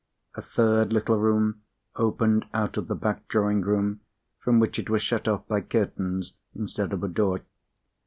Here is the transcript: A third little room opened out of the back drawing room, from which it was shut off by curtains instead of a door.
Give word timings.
A 0.33 0.41
third 0.41 0.91
little 0.91 1.17
room 1.17 1.61
opened 1.95 2.47
out 2.55 2.75
of 2.75 2.87
the 2.87 2.95
back 2.95 3.27
drawing 3.27 3.61
room, 3.61 3.99
from 4.39 4.59
which 4.59 4.79
it 4.79 4.89
was 4.89 5.03
shut 5.03 5.27
off 5.27 5.47
by 5.47 5.61
curtains 5.61 6.33
instead 6.55 6.91
of 6.91 7.03
a 7.03 7.07
door. 7.07 7.41